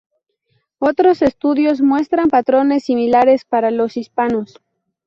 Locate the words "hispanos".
3.97-4.59